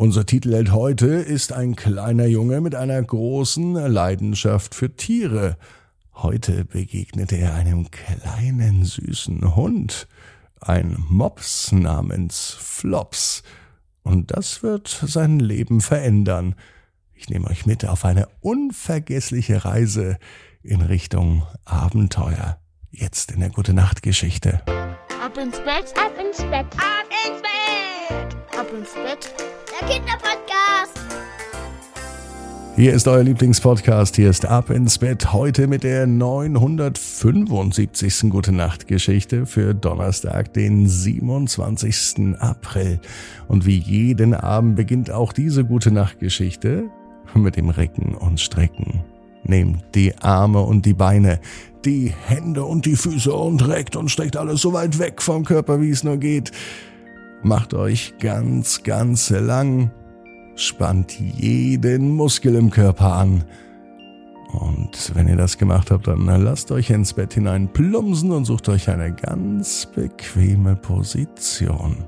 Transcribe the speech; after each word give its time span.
Unser 0.00 0.24
Titelheld 0.26 0.70
heute 0.70 1.06
ist 1.06 1.52
ein 1.52 1.74
kleiner 1.74 2.26
Junge 2.26 2.60
mit 2.60 2.76
einer 2.76 3.02
großen 3.02 3.74
Leidenschaft 3.74 4.76
für 4.76 4.94
Tiere. 4.94 5.56
Heute 6.14 6.64
begegnete 6.64 7.34
er 7.34 7.56
einem 7.56 7.90
kleinen 7.90 8.84
süßen 8.84 9.56
Hund, 9.56 10.06
ein 10.60 11.04
Mops 11.08 11.72
namens 11.72 12.56
Flops, 12.60 13.42
und 14.04 14.30
das 14.30 14.62
wird 14.62 14.86
sein 14.86 15.40
Leben 15.40 15.80
verändern. 15.80 16.54
Ich 17.12 17.28
nehme 17.28 17.48
euch 17.48 17.66
mit 17.66 17.84
auf 17.84 18.04
eine 18.04 18.28
unvergessliche 18.40 19.64
Reise 19.64 20.18
in 20.62 20.80
Richtung 20.80 21.42
Abenteuer. 21.64 22.60
Jetzt 22.92 23.32
in 23.32 23.40
der 23.40 23.50
Gute 23.50 23.74
Nacht 23.74 24.04
Geschichte. 24.04 24.62
Ab 25.20 25.36
ins 25.36 25.58
Bett, 25.58 25.92
ab 25.98 26.12
ins 26.24 26.38
Bett, 26.38 26.66
ab 26.76 27.08
ins 27.26 27.42
Bett, 27.42 28.36
ab 28.56 28.68
ins 28.72 28.94
Bett. 28.94 29.47
Der 29.80 29.88
Kinderpodcast. 29.88 30.98
Hier 32.74 32.94
ist 32.94 33.06
euer 33.06 33.22
Lieblingspodcast. 33.22 34.16
Hier 34.16 34.30
ist 34.30 34.46
Ab 34.46 34.70
ins 34.70 34.98
Bett. 34.98 35.32
Heute 35.32 35.66
mit 35.66 35.84
der 35.84 36.06
975. 36.06 38.30
Gute 38.30 38.52
Nacht 38.52 38.88
Geschichte 38.88 39.46
für 39.46 39.74
Donnerstag, 39.74 40.52
den 40.54 40.88
27. 40.88 42.40
April. 42.40 42.98
Und 43.46 43.66
wie 43.66 43.78
jeden 43.78 44.34
Abend 44.34 44.76
beginnt 44.76 45.10
auch 45.10 45.32
diese 45.32 45.64
Gute 45.64 45.90
Nacht 45.90 46.18
Geschichte 46.18 46.84
mit 47.34 47.56
dem 47.56 47.68
Recken 47.68 48.14
und 48.14 48.40
Strecken. 48.40 49.04
Nehmt 49.44 49.84
die 49.94 50.16
Arme 50.18 50.62
und 50.62 50.86
die 50.86 50.94
Beine, 50.94 51.40
die 51.84 52.12
Hände 52.26 52.64
und 52.64 52.86
die 52.86 52.96
Füße 52.96 53.32
und 53.32 53.68
reckt 53.68 53.96
und 53.96 54.10
streckt 54.10 54.36
alles 54.36 54.60
so 54.60 54.72
weit 54.72 54.98
weg 54.98 55.22
vom 55.22 55.44
Körper, 55.44 55.80
wie 55.80 55.90
es 55.90 56.02
nur 56.02 56.16
geht. 56.16 56.50
Macht 57.42 57.74
euch 57.74 58.14
ganz, 58.18 58.82
ganz 58.82 59.30
lang, 59.30 59.90
spannt 60.56 61.18
jeden 61.18 62.14
Muskel 62.16 62.56
im 62.56 62.70
Körper 62.70 63.14
an. 63.14 63.44
Und 64.52 65.14
wenn 65.14 65.28
ihr 65.28 65.36
das 65.36 65.58
gemacht 65.58 65.90
habt, 65.90 66.08
dann 66.08 66.24
lasst 66.24 66.72
euch 66.72 66.90
ins 66.90 67.12
Bett 67.12 67.34
hinein 67.34 67.68
plumpsen 67.68 68.32
und 68.32 68.44
sucht 68.44 68.68
euch 68.68 68.88
eine 68.88 69.12
ganz 69.12 69.86
bequeme 69.86 70.74
Position. 70.74 72.04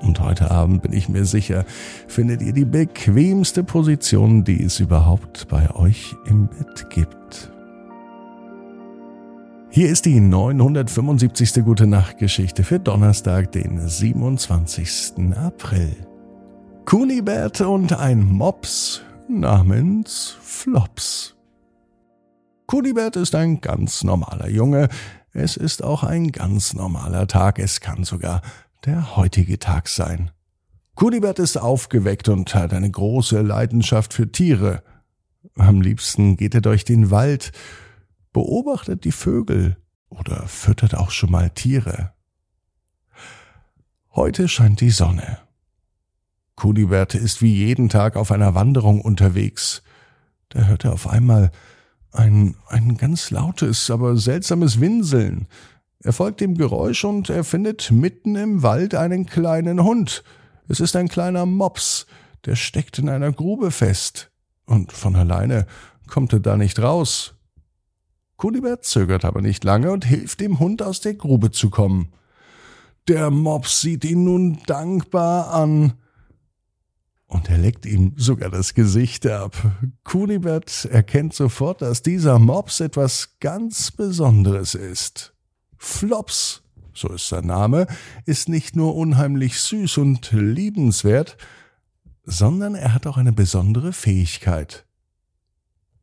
Und 0.00 0.18
heute 0.20 0.50
Abend 0.50 0.82
bin 0.82 0.94
ich 0.94 1.10
mir 1.10 1.26
sicher, 1.26 1.64
findet 2.08 2.40
ihr 2.40 2.54
die 2.54 2.64
bequemste 2.64 3.62
Position, 3.62 4.44
die 4.44 4.62
es 4.62 4.80
überhaupt 4.80 5.48
bei 5.48 5.70
euch 5.74 6.16
im 6.26 6.48
Bett 6.48 6.88
gibt. 6.88 7.52
Hier 9.72 9.88
ist 9.88 10.04
die 10.04 10.18
975. 10.18 11.62
Gute 11.64 11.86
Nacht 11.86 12.18
Geschichte 12.18 12.64
für 12.64 12.80
Donnerstag, 12.80 13.52
den 13.52 13.86
27. 13.86 15.32
April. 15.36 15.94
Kunibert 16.86 17.60
und 17.60 17.92
ein 17.92 18.24
Mops 18.24 19.00
namens 19.28 20.36
Flops. 20.42 21.36
Kunibert 22.66 23.14
ist 23.14 23.36
ein 23.36 23.60
ganz 23.60 24.02
normaler 24.02 24.48
Junge. 24.48 24.88
Es 25.32 25.56
ist 25.56 25.84
auch 25.84 26.02
ein 26.02 26.32
ganz 26.32 26.74
normaler 26.74 27.28
Tag. 27.28 27.60
Es 27.60 27.80
kann 27.80 28.02
sogar 28.02 28.42
der 28.86 29.16
heutige 29.16 29.60
Tag 29.60 29.86
sein. 29.86 30.32
Kunibert 30.96 31.38
ist 31.38 31.56
aufgeweckt 31.56 32.28
und 32.28 32.56
hat 32.56 32.74
eine 32.74 32.90
große 32.90 33.40
Leidenschaft 33.40 34.14
für 34.14 34.32
Tiere. 34.32 34.82
Am 35.54 35.80
liebsten 35.80 36.36
geht 36.36 36.56
er 36.56 36.60
durch 36.60 36.84
den 36.84 37.12
Wald 37.12 37.52
beobachtet 38.32 39.04
die 39.04 39.12
Vögel 39.12 39.76
oder 40.08 40.46
füttert 40.48 40.94
auch 40.94 41.10
schon 41.10 41.30
mal 41.30 41.50
Tiere. 41.50 42.12
Heute 44.12 44.48
scheint 44.48 44.80
die 44.80 44.90
Sonne. 44.90 45.38
Kunibert 46.56 47.14
ist 47.14 47.40
wie 47.42 47.54
jeden 47.54 47.88
Tag 47.88 48.16
auf 48.16 48.32
einer 48.32 48.54
Wanderung 48.54 49.00
unterwegs. 49.00 49.82
Da 50.50 50.64
hört 50.64 50.84
er 50.84 50.92
auf 50.92 51.08
einmal 51.08 51.50
ein, 52.12 52.56
ein 52.66 52.96
ganz 52.96 53.30
lautes, 53.30 53.90
aber 53.90 54.16
seltsames 54.16 54.80
Winseln. 54.80 55.46
Er 56.02 56.12
folgt 56.12 56.40
dem 56.40 56.56
Geräusch 56.56 57.04
und 57.04 57.30
er 57.30 57.44
findet 57.44 57.90
mitten 57.90 58.34
im 58.36 58.62
Wald 58.62 58.94
einen 58.94 59.26
kleinen 59.26 59.82
Hund. 59.82 60.24
Es 60.68 60.80
ist 60.80 60.96
ein 60.96 61.08
kleiner 61.08 61.46
Mops, 61.46 62.06
der 62.46 62.56
steckt 62.56 62.98
in 62.98 63.08
einer 63.08 63.32
Grube 63.32 63.70
fest. 63.70 64.30
Und 64.66 64.92
von 64.92 65.16
alleine 65.16 65.66
kommt 66.08 66.32
er 66.32 66.40
da 66.40 66.56
nicht 66.56 66.78
raus. 66.78 67.34
Kunibert 68.40 68.86
zögert 68.86 69.26
aber 69.26 69.42
nicht 69.42 69.64
lange 69.64 69.92
und 69.92 70.06
hilft 70.06 70.40
dem 70.40 70.60
Hund 70.60 70.80
aus 70.80 71.02
der 71.02 71.12
Grube 71.12 71.50
zu 71.50 71.68
kommen. 71.68 72.08
Der 73.06 73.30
Mops 73.30 73.82
sieht 73.82 74.02
ihn 74.02 74.24
nun 74.24 74.60
dankbar 74.64 75.52
an. 75.52 75.92
Und 77.26 77.50
er 77.50 77.58
leckt 77.58 77.84
ihm 77.84 78.14
sogar 78.16 78.48
das 78.48 78.72
Gesicht 78.72 79.26
ab. 79.26 79.58
Kunibert 80.04 80.86
erkennt 80.86 81.34
sofort, 81.34 81.82
dass 81.82 82.00
dieser 82.00 82.38
Mops 82.38 82.80
etwas 82.80 83.36
ganz 83.40 83.90
Besonderes 83.90 84.74
ist. 84.74 85.34
Flops, 85.76 86.62
so 86.94 87.08
ist 87.08 87.28
sein 87.28 87.44
Name, 87.44 87.86
ist 88.24 88.48
nicht 88.48 88.74
nur 88.74 88.96
unheimlich 88.96 89.60
süß 89.60 89.98
und 89.98 90.32
liebenswert, 90.32 91.36
sondern 92.24 92.74
er 92.74 92.94
hat 92.94 93.06
auch 93.06 93.18
eine 93.18 93.34
besondere 93.34 93.92
Fähigkeit. 93.92 94.86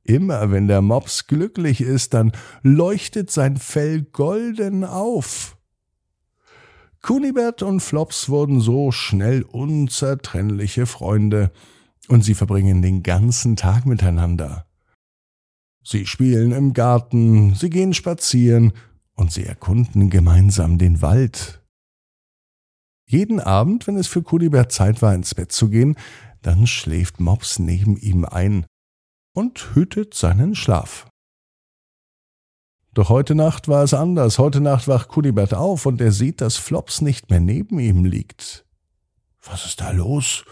Immer 0.08 0.52
wenn 0.52 0.70
der 0.70 0.82
Mops 0.82 1.28
glücklich 1.28 1.82
ist, 1.82 2.14
dann 2.14 2.32
leuchtet 2.64 3.30
sein 3.30 3.58
Fell 3.58 4.04
golden 4.04 4.86
auf. 4.86 5.58
Kunibert 7.02 7.62
und 7.62 7.82
Flops 7.82 8.30
wurden 8.30 8.62
so 8.62 8.92
schnell 8.92 9.44
unzertrennliche 9.44 10.86
Freunde, 10.86 11.52
und 12.08 12.24
sie 12.24 12.36
verbringen 12.36 12.82
den 12.82 13.04
ganzen 13.04 13.58
Tag 13.58 13.86
miteinander. 13.86 14.66
Sie 15.84 16.06
spielen 16.06 16.54
im 16.54 16.72
Garten, 16.72 17.54
sie 17.54 17.70
gehen 17.70 17.94
spazieren 17.94 18.72
und 19.14 19.34
sie 19.34 19.44
erkunden 19.44 20.10
gemeinsam 20.10 20.78
den 20.78 21.02
Wald. 21.02 21.62
Jeden 23.06 23.42
Abend, 23.42 23.88
wenn 23.88 23.98
es 23.98 24.08
für 24.08 24.24
Kunibert 24.24 24.72
Zeit 24.72 25.02
war, 25.02 25.14
ins 25.14 25.36
Bett 25.36 25.52
zu 25.52 25.70
gehen, 25.70 25.98
dann 26.42 26.66
schläft 26.66 27.20
Mops 27.20 27.60
neben 27.60 27.98
ihm 27.98 28.24
ein 28.24 28.66
und 29.38 29.76
hütet 29.76 30.16
seinen 30.16 30.56
Schlaf. 30.56 31.06
Doch 32.96 33.10
heute 33.10 33.36
Nacht 33.36 33.68
war 33.68 33.84
es 33.84 33.94
anders. 33.94 34.40
Heute 34.40 34.62
Nacht 34.62 34.88
wacht 34.88 35.10
Kunibert 35.10 35.54
auf 35.54 35.86
und 35.86 36.02
er 36.02 36.12
sieht, 36.12 36.42
dass 36.42 36.58
Flops 36.58 37.02
nicht 37.02 37.30
mehr 37.30 37.40
neben 37.40 37.78
ihm 37.78 38.04
liegt. 38.04 38.66
Was 39.44 39.68
ist 39.68 39.80
da 39.80 39.92
los? 39.92 40.44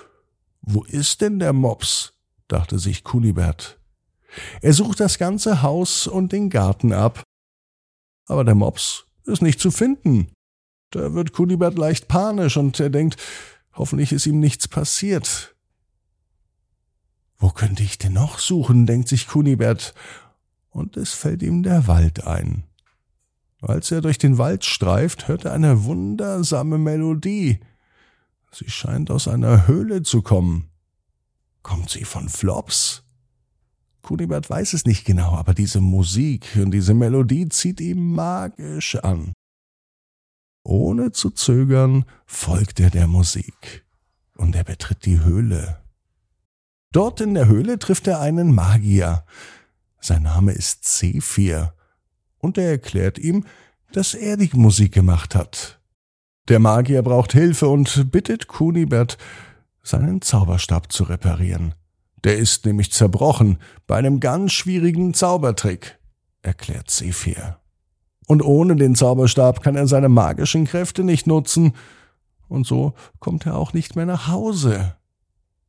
Wo 0.61 0.83
ist 0.83 1.21
denn 1.21 1.39
der 1.39 1.51
Mops? 1.51 2.13
dachte 2.47 2.77
sich 2.77 3.03
Kunibert. 3.03 3.79
Er 4.61 4.73
sucht 4.73 4.99
das 4.99 5.17
ganze 5.17 5.63
Haus 5.63 6.05
und 6.05 6.31
den 6.31 6.51
Garten 6.51 6.93
ab. 6.93 7.23
Aber 8.27 8.43
der 8.43 8.53
Mops 8.53 9.07
ist 9.23 9.41
nicht 9.41 9.59
zu 9.59 9.71
finden. 9.71 10.31
Da 10.91 11.15
wird 11.15 11.33
Kunibert 11.33 11.75
leicht 11.75 12.07
panisch 12.07 12.55
und 12.55 12.79
er 12.79 12.91
denkt, 12.91 13.17
hoffentlich 13.73 14.11
ist 14.11 14.27
ihm 14.27 14.39
nichts 14.39 14.67
passiert. 14.67 15.54
Wo 17.37 17.49
könnte 17.49 17.83
ich 17.83 17.97
denn 17.97 18.13
noch 18.13 18.39
suchen, 18.39 18.85
denkt 18.85 19.09
sich 19.09 19.27
Kunibert, 19.27 19.93
und 20.69 20.97
es 20.97 21.13
fällt 21.13 21.41
ihm 21.41 21.63
der 21.63 21.87
Wald 21.87 22.25
ein. 22.25 22.63
Als 23.61 23.91
er 23.91 24.01
durch 24.01 24.17
den 24.17 24.37
Wald 24.37 24.65
streift, 24.65 25.27
hört 25.27 25.45
er 25.45 25.53
eine 25.53 25.85
wundersame 25.85 26.77
Melodie. 26.77 27.59
Sie 28.51 28.69
scheint 28.69 29.09
aus 29.09 29.27
einer 29.27 29.67
Höhle 29.67 30.03
zu 30.03 30.21
kommen. 30.21 30.69
Kommt 31.63 31.89
sie 31.89 32.03
von 32.03 32.29
Flops? 32.29 33.03
Kunibert 34.01 34.49
weiß 34.49 34.73
es 34.73 34.85
nicht 34.85 35.03
genau, 35.03 35.31
aber 35.31 35.55
diese 35.55 35.81
Musik 35.81 36.57
und 36.61 36.71
diese 36.71 36.93
Melodie 36.93 37.49
zieht 37.49 37.81
ihm 37.81 38.13
magisch 38.13 38.95
an. 38.97 39.33
Ohne 40.63 41.11
zu 41.11 41.31
zögern 41.31 42.05
folgt 42.25 42.79
er 42.79 42.91
der 42.91 43.07
Musik 43.07 43.83
und 44.37 44.55
er 44.55 44.63
betritt 44.63 45.05
die 45.05 45.21
Höhle. 45.21 45.84
Dort 46.91 47.21
in 47.21 47.33
der 47.33 47.47
Höhle 47.47 47.79
trifft 47.79 48.07
er 48.07 48.19
einen 48.21 48.53
Magier. 48.53 49.25
Sein 49.99 50.23
Name 50.23 50.51
ist 50.51 50.83
Zephyr. 50.83 51.73
Und 52.37 52.57
er 52.57 52.69
erklärt 52.69 53.17
ihm, 53.17 53.45
dass 53.91 54.13
er 54.13 54.37
die 54.37 54.49
Musik 54.53 54.93
gemacht 54.93 55.35
hat. 55.35 55.79
Der 56.47 56.59
Magier 56.59 57.01
braucht 57.01 57.31
Hilfe 57.33 57.67
und 57.67 58.11
bittet 58.11 58.47
Kunibert, 58.47 59.17
seinen 59.81 60.21
Zauberstab 60.21 60.91
zu 60.91 61.03
reparieren. 61.05 61.73
Der 62.23 62.37
ist 62.37 62.65
nämlich 62.65 62.91
zerbrochen 62.91 63.59
bei 63.87 63.97
einem 63.97 64.19
ganz 64.19 64.51
schwierigen 64.51 65.13
Zaubertrick, 65.13 65.99
erklärt 66.41 66.89
Zephyr. 66.89 67.59
Und 68.27 68.41
ohne 68.41 68.75
den 68.75 68.95
Zauberstab 68.95 69.61
kann 69.61 69.75
er 69.75 69.87
seine 69.87 70.09
magischen 70.09 70.65
Kräfte 70.65 71.03
nicht 71.03 71.27
nutzen, 71.27 71.73
und 72.47 72.67
so 72.67 72.93
kommt 73.19 73.45
er 73.45 73.57
auch 73.57 73.73
nicht 73.73 73.95
mehr 73.95 74.05
nach 74.05 74.27
Hause. 74.27 74.95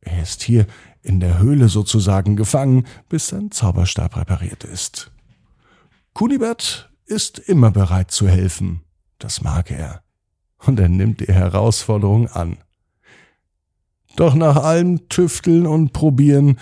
Er 0.07 0.23
ist 0.23 0.43
hier 0.43 0.67
in 1.03 1.21
der 1.21 1.39
Höhle 1.39 1.69
sozusagen 1.69 2.37
gefangen, 2.37 2.87
bis 3.09 3.29
sein 3.29 3.51
Zauberstab 3.51 4.17
repariert 4.17 4.65
ist. 4.65 5.11
Kunibert 6.15 6.91
ist 7.07 7.39
immer 7.39 7.71
bereit 7.71 8.11
zu 8.11 8.29
helfen. 8.29 8.83
Das 9.19 9.43
mag 9.43 9.71
er. 9.71 10.03
Und 10.59 10.79
er 10.81 10.89
nimmt 10.89 11.21
die 11.21 11.33
Herausforderung 11.33 12.29
an. 12.29 12.59
Doch 14.15 14.35
nach 14.35 14.57
allem 14.57 15.09
Tüfteln 15.09 15.67
und 15.67 15.93
Probieren 15.93 16.59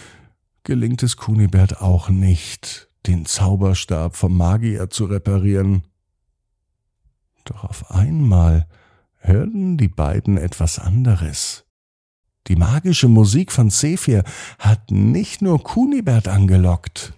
gelingt 0.65 1.03
es 1.03 1.17
Kunibert 1.17 1.81
auch 1.83 2.09
nicht, 2.09 2.89
den 3.07 3.27
Zauberstab 3.27 4.17
vom 4.17 4.37
Magier 4.37 4.89
zu 4.91 5.05
reparieren. 5.05 5.85
Doch 7.45 7.65
auf 7.65 7.91
einmal 7.91 8.67
hörten 9.19 9.77
die 9.77 9.89
beiden 9.89 10.39
etwas 10.39 10.79
anderes. 10.79 11.64
Die 12.47 12.57
magische 12.57 13.09
Musik 13.09 13.53
von 13.53 13.71
Zephyr 13.71 14.23
hat 14.59 14.91
nicht 14.91 15.41
nur 15.41 15.63
Kunibert 15.63 16.29
angelockt. 16.29 17.15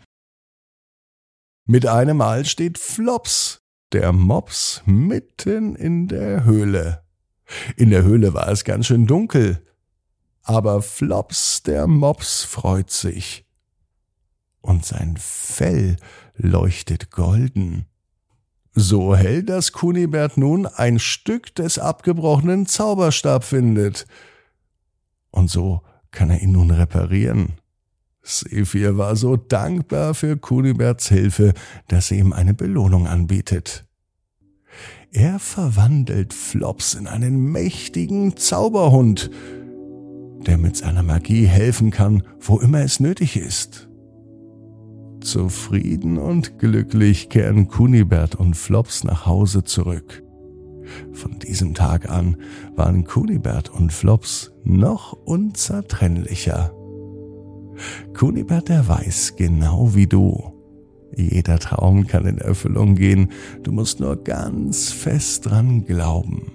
Mit 1.67 1.87
einem 1.87 2.19
Mal 2.19 2.44
steht 2.44 2.78
Flops, 2.78 3.62
der 3.93 4.12
Mops, 4.12 4.82
mitten 4.87 5.75
in 5.75 6.06
der 6.06 6.44
Höhle. 6.44 7.02
In 7.76 7.90
der 7.90 8.05
Höhle 8.05 8.34
war 8.34 8.49
es 8.49 8.64
ganz 8.64 8.87
schön 8.87 9.06
dunkel. 9.06 9.62
Aber 10.43 10.81
Flops, 10.81 11.64
der 11.64 11.88
Mops, 11.88 12.44
freut 12.44 12.90
sich. 12.90 13.44
Und 14.61 14.84
sein 14.84 15.17
Fell 15.19 15.96
leuchtet 16.37 17.11
golden. 17.11 17.87
So 18.73 19.17
hell, 19.17 19.43
dass 19.43 19.73
Kunibert 19.73 20.37
nun 20.37 20.67
ein 20.67 20.99
Stück 20.99 21.55
des 21.55 21.78
abgebrochenen 21.78 22.67
Zauberstab 22.67 23.43
findet. 23.43 24.06
Und 25.36 25.50
so 25.50 25.82
kann 26.12 26.30
er 26.30 26.40
ihn 26.40 26.52
nun 26.52 26.70
reparieren. 26.70 27.52
Sephir 28.22 28.96
war 28.96 29.16
so 29.16 29.36
dankbar 29.36 30.14
für 30.14 30.38
Kuniberts 30.38 31.10
Hilfe, 31.10 31.52
dass 31.88 32.08
sie 32.08 32.18
ihm 32.18 32.32
eine 32.32 32.54
Belohnung 32.54 33.06
anbietet. 33.06 33.84
Er 35.12 35.38
verwandelt 35.38 36.32
Flops 36.32 36.94
in 36.94 37.06
einen 37.06 37.52
mächtigen 37.52 38.38
Zauberhund, 38.38 39.30
der 40.46 40.56
mit 40.56 40.78
seiner 40.78 41.02
Magie 41.02 41.44
helfen 41.44 41.90
kann, 41.90 42.22
wo 42.40 42.58
immer 42.58 42.80
es 42.80 42.98
nötig 42.98 43.36
ist. 43.36 43.88
Zufrieden 45.20 46.16
und 46.16 46.58
glücklich 46.58 47.28
kehren 47.28 47.68
Kunibert 47.68 48.36
und 48.36 48.56
Flops 48.56 49.04
nach 49.04 49.26
Hause 49.26 49.64
zurück. 49.64 50.25
Von 51.12 51.38
diesem 51.38 51.74
Tag 51.74 52.10
an 52.10 52.36
waren 52.74 53.04
Kunibert 53.04 53.70
und 53.70 53.92
Flops 53.92 54.52
noch 54.64 55.12
unzertrennlicher. 55.12 56.72
Kunibert, 58.14 58.68
der 58.68 58.88
weiß 58.88 59.34
genau 59.36 59.94
wie 59.94 60.06
du. 60.06 60.52
Jeder 61.14 61.58
Traum 61.58 62.06
kann 62.06 62.26
in 62.26 62.38
Erfüllung 62.38 62.94
gehen, 62.94 63.30
du 63.62 63.72
musst 63.72 64.00
nur 64.00 64.22
ganz 64.22 64.92
fest 64.92 65.46
dran 65.46 65.84
glauben. 65.84 66.52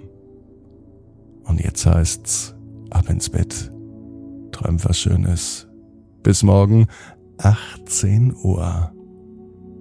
Und 1.44 1.60
jetzt 1.60 1.84
heißt's, 1.86 2.54
ab 2.90 3.08
ins 3.08 3.30
Bett, 3.30 3.72
träum 4.52 4.82
was 4.84 4.98
Schönes. 4.98 5.68
Bis 6.22 6.42
morgen, 6.42 6.86
18 7.38 8.34
Uhr. 8.34 8.92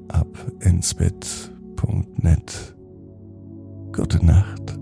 Ab 0.07 0.51
ins 0.59 0.93
Bett.net. 0.93 2.75
Gute 3.93 4.25
Nacht. 4.25 4.80